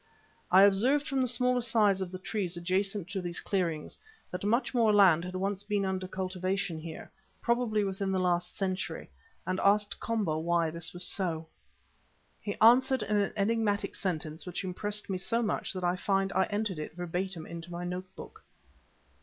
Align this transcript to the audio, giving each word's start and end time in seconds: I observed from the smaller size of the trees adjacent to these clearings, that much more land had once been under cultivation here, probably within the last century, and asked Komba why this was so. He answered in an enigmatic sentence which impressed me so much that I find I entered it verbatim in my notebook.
I 0.51 0.63
observed 0.63 1.07
from 1.07 1.21
the 1.21 1.27
smaller 1.27 1.61
size 1.61 2.01
of 2.01 2.11
the 2.11 2.17
trees 2.17 2.57
adjacent 2.57 3.07
to 3.09 3.21
these 3.21 3.39
clearings, 3.39 3.99
that 4.31 4.43
much 4.43 4.73
more 4.73 4.91
land 4.91 5.23
had 5.23 5.35
once 5.35 5.61
been 5.61 5.85
under 5.85 6.07
cultivation 6.07 6.79
here, 6.79 7.11
probably 7.39 7.83
within 7.83 8.11
the 8.11 8.17
last 8.17 8.57
century, 8.57 9.11
and 9.45 9.59
asked 9.59 9.99
Komba 9.99 10.39
why 10.41 10.71
this 10.71 10.91
was 10.91 11.03
so. 11.05 11.45
He 12.41 12.57
answered 12.59 13.03
in 13.03 13.15
an 13.15 13.33
enigmatic 13.37 13.93
sentence 13.93 14.47
which 14.47 14.63
impressed 14.63 15.07
me 15.07 15.19
so 15.19 15.43
much 15.43 15.71
that 15.71 15.83
I 15.83 15.95
find 15.95 16.33
I 16.33 16.45
entered 16.45 16.79
it 16.79 16.95
verbatim 16.95 17.45
in 17.45 17.63
my 17.69 17.83
notebook. 17.83 18.43